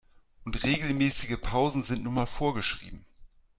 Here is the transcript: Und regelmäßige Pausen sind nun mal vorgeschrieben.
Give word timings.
Und 0.45 0.63
regelmäßige 0.63 1.39
Pausen 1.41 1.83
sind 1.83 2.03
nun 2.05 2.15
mal 2.15 2.25
vorgeschrieben. 2.25 3.05